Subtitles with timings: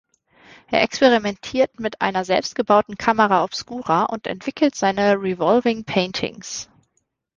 [0.71, 6.71] Er experimentiert mit einer selbstgebauten Camera Obscura und entwickelt seine Revolving Paintings.